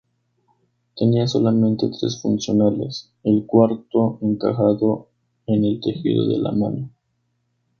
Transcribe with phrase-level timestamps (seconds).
[0.95, 5.09] Tenía solamente tres funcionales, el cuarto encajado
[5.45, 6.89] en el tejido de la mano.